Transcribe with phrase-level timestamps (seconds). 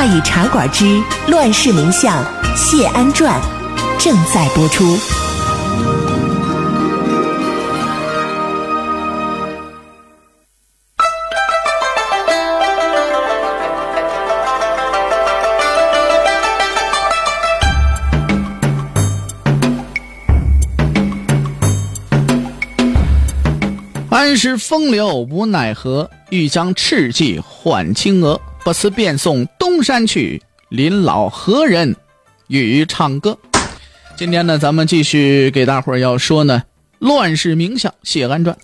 [0.00, 0.86] 大禹茶馆之
[1.28, 2.24] 《乱世名相
[2.56, 3.38] 谢安传》
[4.02, 4.96] 正在播出。
[24.08, 28.40] 安时风流无奈何，欲将赤骥换青鹅。
[28.62, 31.96] 不思便送东山去，临老何人
[32.48, 33.36] 与唱歌？
[34.16, 36.62] 今天呢，咱们继续给大伙儿要说呢
[36.98, 38.54] 《乱世名相谢安传》。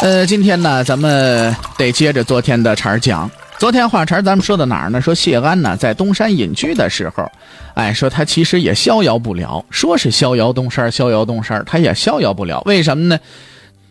[0.00, 3.30] 呃，今天呢，咱们得接着昨天的茬儿讲。
[3.58, 5.00] 昨天话茬儿咱们说到哪儿呢？
[5.00, 7.30] 说谢安呢，在东山隐居的时候，
[7.74, 9.62] 哎，说他其实也逍遥不了。
[9.70, 12.62] 说是逍遥东山，逍遥东山，他也逍遥不了。
[12.64, 13.18] 为什么呢？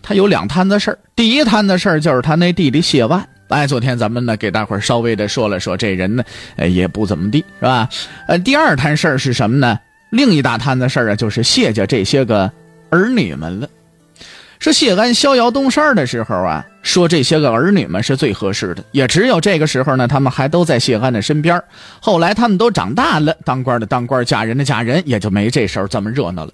[0.02, 0.98] 他有两摊子事儿。
[1.16, 3.28] 第一摊子事儿就是他那弟弟谢万。
[3.50, 6.24] 哎，昨天咱们呢给大伙儿稍微的说了说，这人呢，
[6.58, 7.88] 呃，也不怎么地，是吧？
[8.28, 9.80] 呃，第二摊事儿是什么呢？
[10.10, 12.52] 另一大摊子事儿啊，就是谢家这些个
[12.90, 13.68] 儿女们了。
[14.60, 21.62] 说谢安逍遥东山的时候啊，说这些个儿女们是最合适的，也只有这个时候呢，他们还都在谢安的身边。
[22.00, 26.52] 后来他们都长大了，当官的当官，嫁人的嫁人，也就没这时候这么热闹了。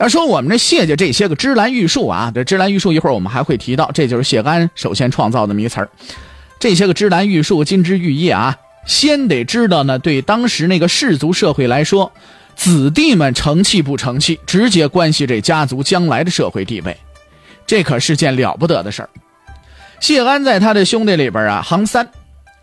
[0.00, 5.90] 要说我们这谢家这些个芝兰玉树啊，这芝兰玉树一会儿我们还会提到，这就是谢安首先创造的名词儿。
[6.58, 8.56] 这些个芝兰玉树、金枝玉叶啊，
[8.86, 12.10] 先得知道呢，对当时那个氏族社会来说，
[12.56, 16.96] 子弟们成器不成器，直接关系这家族将来的社会地位，
[17.66, 19.10] 这可是件了不得的事儿。
[20.00, 22.08] 谢安在他的兄弟里边啊，行三，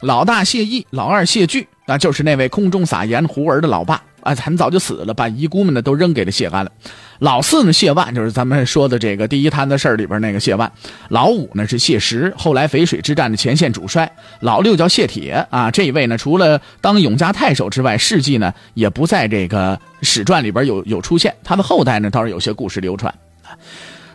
[0.02, 4.02] 老大谢毅，老二谢巨，那就是那位空中撒盐胡儿的老爸。
[4.22, 6.72] 啊，很早就死了，把遗孤们呢都扔给了谢安了。
[7.20, 10.72] 老四呢，谢万就是咱们说的这个第一摊子事儿里边那个谢万。
[11.10, 14.12] 老五呢是谢石，后来淝水之战的前线主帅。
[14.42, 21.34] 老六叫谢铁啊，这一位呢除了当永嘉太守之外，事迹呢也不在这个史传里边有有出现。
[21.44, 23.14] 他的后代呢倒是有些故事流传。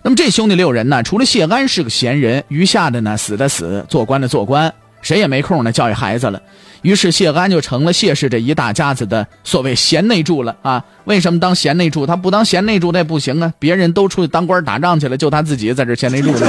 [0.05, 6.41] 那么这兄弟六人呢，除了谢安是个闲人，余下的呢死的死，做官的做官，谁也没空呢教育孩子了。
[6.81, 10.85] 于是谢安就成了谢氏这一大家子的所谓贤内助了啊！
[11.05, 12.05] 为什么当贤内助？
[12.05, 13.53] 他不当贤内助那不行啊！
[13.61, 16.47] 别人都出去当官打仗去了，就他自己在这贤内助呢。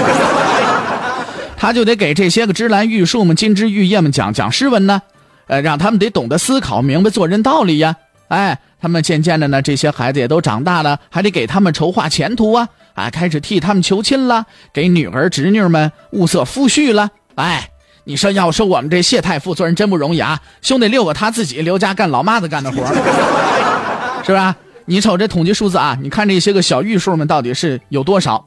[1.55, 4.99] 他就得给这些个芝兰玉树们、金枝玉叶们讲讲诗文呢，
[5.45, 7.95] 呃，让他们得懂得思考，明白做人道理呀。
[8.29, 12.67] 哎，他们渐渐的呢，这些孩子也都长大了，还得给他们筹划前途啊！
[12.95, 17.11] 啊，开始替他们求亲了，给女儿侄女们物色夫婿了。
[17.35, 17.69] 哎。
[18.05, 20.41] 你说，要说我们这谢太傅做人真不容易啊！
[20.61, 22.85] 兄弟六个，他自己留家干老妈子干的活
[24.25, 24.55] 是吧？
[24.85, 28.45] 你瞅这统计数字啊，你看这些个小玉数们到底是有多少？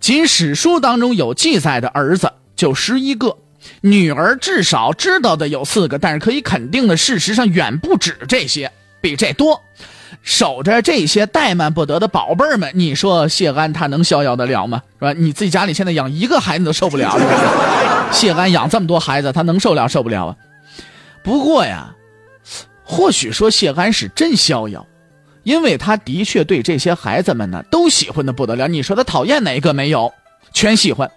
[0.00, 3.36] 仅史书当中有记载的儿子就十一个，
[3.82, 8.72] 女儿至少知道的有四个，但是可以肯定的，事实上远不止这些，
[9.02, 9.60] 比这多。
[10.24, 14.82] 守着这些怠慢不得的宝贝儿们，你说谢安他能逍遥得了吗？
[14.98, 15.12] 是吧？
[15.12, 17.14] 你自己家里现在养一个孩子都受不了，
[18.10, 20.36] 谢安养这么多孩子，他能受了受不了啊？
[21.22, 21.94] 不过呀，
[22.82, 24.86] 或许说谢安是真逍遥，
[25.42, 28.66] 因为他的确对这些孩子们呢都喜欢的不得了。
[28.66, 30.10] 你说他讨厌哪一个没有？
[30.54, 31.10] 全喜欢，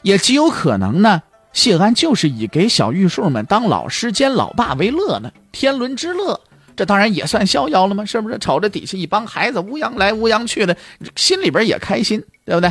[0.00, 1.22] 也极有可能呢。
[1.52, 6.40] 谢安就是以给小玉树们当老师兼老爸为乐呢，天伦之乐。
[6.78, 8.04] 这当然也算逍遥了吗？
[8.04, 8.38] 是不是？
[8.38, 10.76] 瞅着底下一帮孩子乌泱来乌泱去的，
[11.16, 12.70] 心里边也开心，对不对？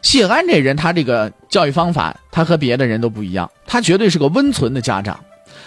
[0.00, 5.22] 谢安这人，他这个教育方法，他和别的人都不一样，他绝对是个温存的家长，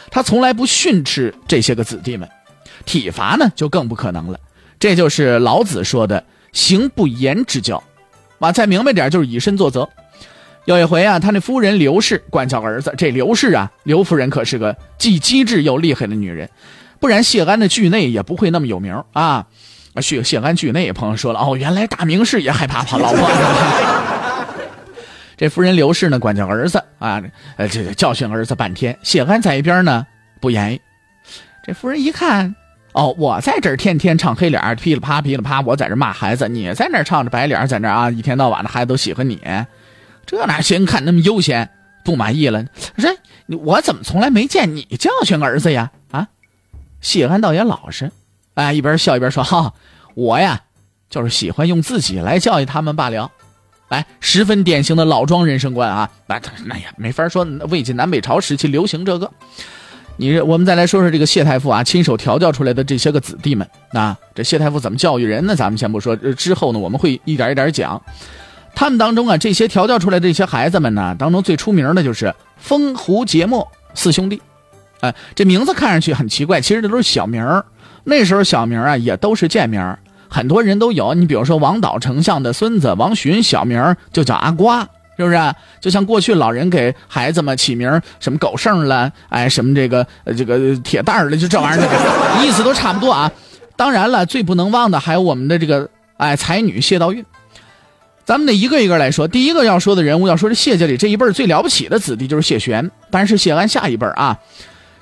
[0.09, 2.27] 他从来不训斥这些个子弟们，
[2.83, 4.39] 体罚呢就更不可能了。
[4.79, 6.23] 这就是老子说的
[6.53, 7.83] “行不言之教”，
[8.39, 9.87] 啊，再明白点就是以身作则。
[10.65, 16.49] 有一回啊，他那夫人刘氏管教儿子，这刘氏啊，刘夫人可是个既机智又厉害的女人。
[17.01, 19.45] 不然谢安的惧内也不会那么有名啊！
[19.93, 23.29] 啊谢谢安惧内，朋友说了哦，原来大名士也害怕怕老婆。
[25.35, 27.21] 这夫人刘氏呢，管教儿子啊，
[27.57, 28.97] 呃，这教训儿子半天。
[29.01, 30.05] 谢安在一边呢，
[30.39, 30.81] 不言语。
[31.65, 32.55] 这夫人一看，
[32.93, 39.41] 哦，我在这儿天天唱黑脸，噼里啪噼里啪，我在这骂孩子，你在那唱着白脸，在那啊，一天到晚的孩子都喜欢你，
[40.27, 40.85] 这哪行？
[40.85, 41.67] 看那么悠闲，
[42.05, 42.63] 不满意了。
[42.97, 43.11] 说，
[43.47, 45.91] 我怎么从来没见你教训儿子呀？
[47.01, 48.09] 谢安倒也老实，
[48.53, 49.73] 哎，一边笑一边说：“哈，
[50.13, 50.61] 我呀，
[51.09, 53.29] 就是喜欢用自己来教育他们罢了。”
[53.89, 56.09] 哎，十分典型的老庄人生观啊！
[56.25, 59.29] 那那也，没法说，魏晋南北朝时期流行这个。
[60.15, 65.55] 你我们再来说说这个谢太傅啊，亲手调教出来的这些个子弟们啊，这谢太傅怎么教育人呢？
[65.57, 68.01] 咱们先不说，之后呢，我们会一点一点讲。
[68.73, 74.41] 他们当中啊，这些调教出来这些孩子们呢，当中最出名的就是风胡节墨四兄弟。
[75.01, 77.65] 哎，这名字看上去很奇怪，其实这都是小名儿。
[78.03, 79.99] 那时候小名啊，也都是贱名儿。
[80.29, 84.81] 很多人都有，你比如说王导丞相的孙子王寻，小名就叫阿瓜，
[85.17, 85.37] 是不是？
[85.81, 90.07] 就像过去老人给孩子们起名什么狗剩了，哎，什么这个
[90.37, 93.31] 这个铁蛋儿了，就这玩意儿，意思都差不多啊。
[93.75, 97.25] 当然了，最不能忘的还有我们的这个哎才女谢道韫。
[98.23, 99.27] 咱们得一个一个来说。
[99.27, 104.37] 第一个要说的人物，要说这谢家里这一辈最了不起的子弟就是谢玄，但是谢安下一辈啊。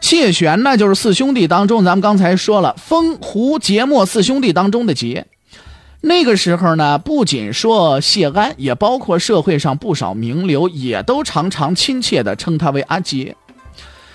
[0.01, 5.25] 谢玄呢，就是四兄弟当中，咱们刚才说了，风胡节墨四兄弟当中的杰。
[6.01, 13.35] 那个时候呢，不仅说谢安，也包括社会上不少名流，也都常常亲切的称他为阿杰。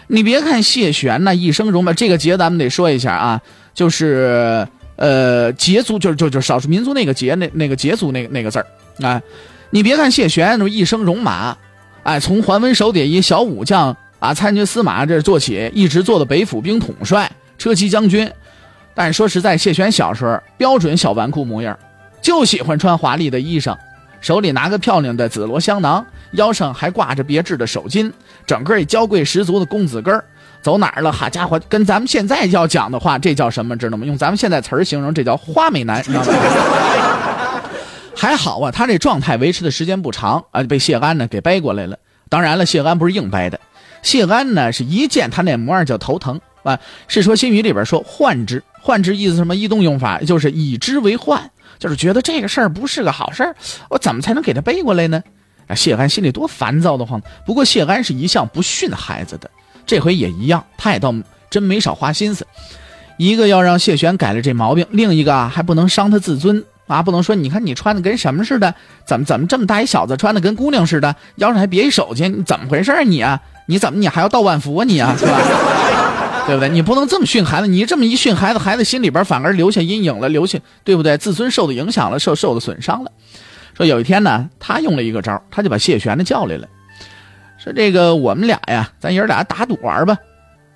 [0.07, 3.41] 你别看谢玄呢一生戎马，这个杰咱们得说一下啊，
[3.75, 4.67] 就是
[4.97, 8.67] 呃羯族，就是就就少数民族那个羯，那那个羯族那个那个字儿
[9.07, 9.21] 啊。
[9.71, 11.57] 你别看谢玄那一生戎马，
[12.03, 13.95] 哎，从桓温手底一小武将。
[14.25, 18.27] 啊，参军司马这做起，一直做到北府兵统帅、车骑将军。
[18.95, 21.79] 但说实在，谢玄小时候标准小纨绔模样，
[22.23, 23.77] 就喜欢穿华丽的衣裳，
[24.23, 28.11] 手里拿个漂亮的紫罗香囊，腰上还挂着别致的手巾，
[28.47, 30.25] 整个一娇贵十足的公子哥儿
[30.63, 31.13] 走哪儿了？
[31.13, 33.77] 好家伙，跟咱们现在要讲的话，这叫什么？
[33.77, 34.07] 知道吗？
[34.07, 36.33] 用咱们现在词儿形容，这叫花美男，知道吗？
[38.17, 41.99] 还好啊，他这状态维持的时间不长啊，被谢安呢给掰过来了。
[42.31, 43.61] 当然了，谢安不是硬掰的。
[44.05, 46.77] 谢安呢，是一见他那模样就头疼啊。
[47.09, 49.57] 《世说新语》里边说“患之”，“患之”意思什么？
[49.57, 53.57] 异动用法就是以之为患，就是觉得这个事儿不是个好事儿，
[53.89, 55.23] 我怎么才能给他背过来呢？
[55.67, 57.21] 啊，谢安心里多烦躁的慌。
[57.47, 59.51] 不过谢安是一向不训孩子的，
[59.87, 61.13] 这回也一样，他也倒
[61.49, 62.47] 真没少花心思。
[63.17, 68.75] 一个要让谢玄改了这毛病，另一个啊还不能伤他自尊啊，不能说你看你穿的跟什么似的，
[69.07, 73.41] 怎么怎么这么大一小子穿的跟姑娘似的，腰上还别一手巾，你怎么回事啊你啊？
[73.67, 75.39] 你怎么你还要道万福啊你啊， 是吧？
[76.47, 76.69] 对不对？
[76.69, 81.17] 你不能这么训孩子，你这么一训孩子，孩子心里边反而留下阴影了，留下对不对？
[81.17, 83.11] 自尊受的影响了，受受的损伤了。
[83.75, 86.69] 说有一天呢，他用了一个招，他就把谢玄呢叫来了，
[87.57, 90.19] 说这个我们俩呀，咱爷俩打赌玩吧。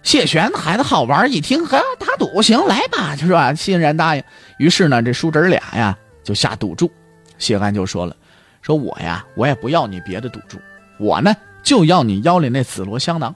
[0.02, 3.52] 谢玄孩子好玩，一听呵打赌行来吧，是吧？
[3.52, 4.22] 欣然答应。
[4.58, 5.94] 于是呢，这叔侄俩呀
[6.24, 6.90] 就下赌注。
[7.36, 8.16] 谢安就说了，
[8.62, 10.56] 说我呀，我也不要你别的赌注，
[10.98, 11.36] 我呢。
[11.68, 13.34] 就要你腰里那紫罗香囊，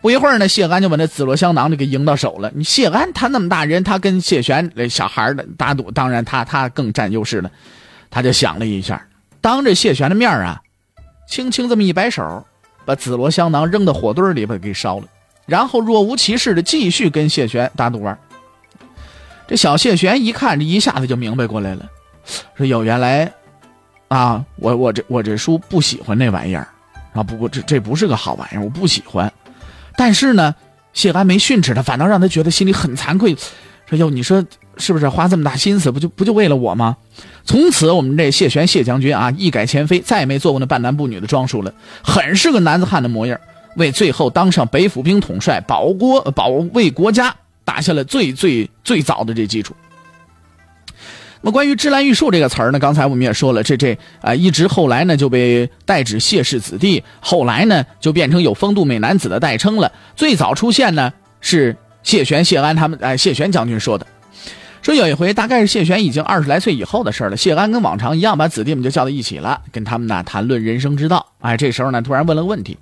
[0.00, 2.52] 不一会儿呢，谢安就把那紫罗香囊就给赢到手了。
[2.54, 7.50] 你谢安他那么大人，他跟谢玄那小孩的打赌，当然他他更占优势了。
[8.10, 9.04] 他就想了一下，
[9.40, 10.62] 当着谢玄的面啊，
[11.28, 12.46] 轻轻这么一摆手，
[12.84, 15.08] 把紫罗香囊扔到火堆里边给烧了，
[15.44, 18.16] 然后若无其事的继续跟谢玄打赌玩。
[19.48, 21.88] 这小谢玄一看，这一下子就明白过来了，
[22.54, 23.32] 说有原来
[24.06, 26.68] 啊，我我这我这叔不喜欢那玩意儿。
[27.18, 29.32] 啊，不过这这不是个好玩意儿，我不喜欢。
[29.96, 30.54] 但是呢，
[30.92, 33.36] 谢安没训斥他，反倒让他觉得心里很惭愧。
[33.86, 34.44] 说哟，你说
[34.76, 36.96] 是不是花这么大心思，不就不就为了我吗？
[37.44, 41.72] 从此我们这谢玄谢将军啊，一改前非，再也没做过那半男不女的装束了，
[42.04, 43.40] 很是个男子汉的模样，
[43.76, 47.34] 为最后当上北府兵统帅、保国保卫国家
[47.64, 49.74] 打下了最最最早的这基础。
[51.40, 59.92] 那么关于芝兰玉树这个词儿呢，刚才我们也说了，这这啊，一直后来呢就被代指谢氏子弟，后来呢就变成有风度美男子的代称了。
[60.16, 64.06] 最早出现呢是谢玄、谢安他们，哎，谢玄将军说的，
[64.82, 71.24] 说有一回大概是谢玄已经二十来岁以后的事了，谢安跟往常一样把子弟们就叫到一起了，跟他们呢谈论人生之道。
[71.40, 72.76] 哎，这时候呢突然问了个问题，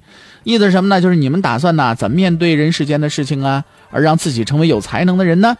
[0.44, 1.00] 意思是什么呢？
[1.00, 5.54] 就是你们打算呢怎么面对人世间的事情啊，而让自己成为有才能的人呢？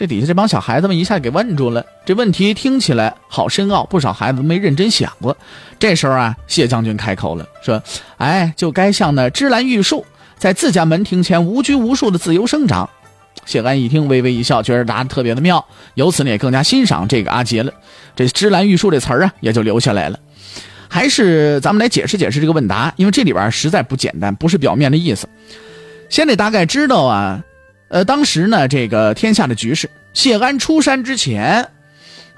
[0.00, 5.36] 这底下这帮小孩子们一下给问住了，这问题听起来好深奥，不少孩子没认真想过。
[5.78, 7.82] 这时候啊，谢将军开口了，说
[8.16, 10.06] ：“哎，就该像那芝兰玉树，
[10.38, 12.88] 在自家门庭前无拘无束的自由生长。”
[13.44, 15.62] 谢安一听，微微一笑，觉得答的特别的妙，
[15.96, 17.70] 由此呢也更加欣赏这个阿杰了。
[18.16, 20.18] 这芝兰玉树这词儿啊，也就留下来了。
[20.88, 25.28] 还是咱们来解释解释这个问答，因为这里边实在不简单，不是表面的意思。
[26.08, 27.44] 先得大概知道啊。
[27.90, 31.68] 呃，当时呢，这个天下的局势，谢安出山之前，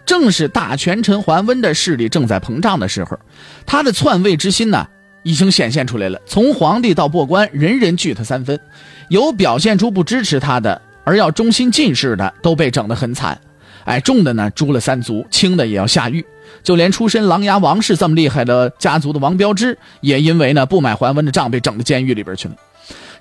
[0.07, 3.19] 正是大权臣桓温的势力正在膨胀的时候，
[3.67, 4.89] 他的篡位之心呢，
[5.23, 6.19] 已经显现出来了。
[6.25, 8.59] 从皇帝到过官，人人惧他三分，
[9.11, 13.39] 有表现出不支持他的而要中心进士的都被整得很惨。
[13.85, 16.25] 哎，重的呢诛了三族，轻的也要下狱。
[16.63, 22.55] 就连出身琅琊王氏这么厉害的家族的王彪之，也因为呢不买桓温的账，被整到监狱里边去了。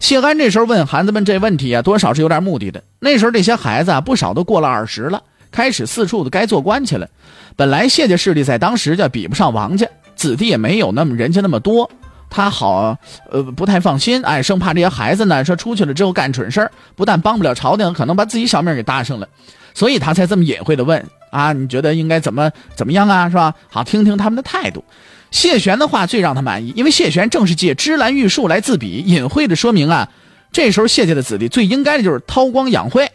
[0.01, 2.83] 谢安这时候问孩子们这问题啊，多少是有点目的的。
[2.99, 7.07] 那时候这些孩子啊，不少都过了二十了，开始四处的该做官去了。
[7.55, 11.89] 本来谢家势力在当时就比不上王家，子弟也没有那么人家那么多，
[12.31, 12.97] 他好
[13.29, 19.29] 呃不太放心，哎，生怕这些孩子呢说出去了之后干蠢事不但帮不了朝廷，可能把自己小命给搭上了。
[19.75, 23.53] 所以他才这么隐晦的问啊，你觉得应该怎么怎么样啊，是吧？
[23.69, 24.83] 好，听听他们的态度。
[25.31, 30.09] 谢玄的话最让他满意，因为谢玄正是借芝兰玉树来自比，隐晦的说明啊，
[30.51, 33.09] 这时候谢家的子弟最应该的就是韬光养晦，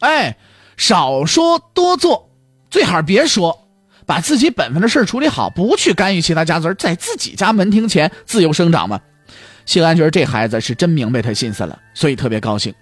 [0.00, 0.36] 哎，
[0.76, 2.30] 少说多做，
[2.70, 3.66] 最好别说，
[4.04, 9.00] 把自己本分的事处理好，不去干预其他家族，在自己家门庭前自由生长嘛。
[9.64, 12.72] 谢安觉得这孩子是真明白他心思了，所以特别高兴。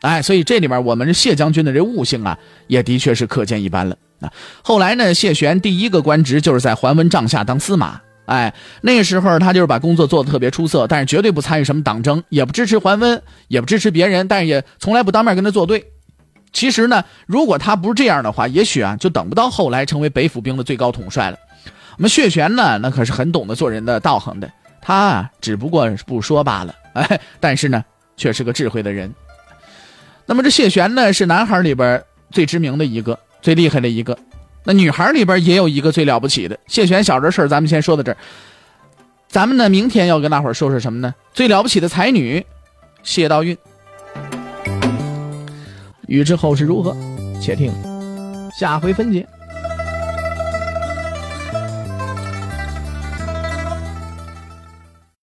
[0.00, 2.36] 哎，所以这里面我们谢将军的这悟性啊，
[2.66, 4.30] 也的确是可见一斑了啊。
[4.60, 8.00] 后来呢，谢玄第一个官职就是在桓温帐下当司马。
[8.26, 15.84] 哎，那时候他就是把工作做得特别出色，但是绝对不参与什么党争，也不支持桓温，也不支持别人，但是也从来不当面跟他作对。
[16.52, 21.38] 其实呢，如果他不是这样的话，也许啊，就等不到后来成为北府兵的最高统帅了。
[21.96, 24.50] 我们谢玄呢，那可是很懂得做人的道行的，
[24.80, 26.74] 他啊，只不过是不说罢了。
[26.94, 27.84] 哎，但是呢，
[28.16, 29.12] 却是个智慧的人。
[30.26, 34.16] 那么这谢玄呢，是男孩里边最知名的一个，最厉害的一个。
[34.64, 36.58] 那女孩里边也有一个最了不起的。
[36.66, 38.16] 谢玄小这事儿，咱们先说到这儿。
[39.28, 41.14] 咱们呢，明天要跟大伙儿说说什么呢？
[41.32, 42.44] 最了不起的才女，
[43.02, 43.56] 谢道韫。
[46.06, 46.96] 欲知后事如何，
[47.40, 47.72] 且听
[48.58, 49.26] 下回分解。